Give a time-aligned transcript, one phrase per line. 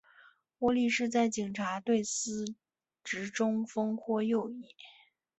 [0.57, 2.55] 窝利士在警察队司
[3.03, 4.65] 职中锋或右翼。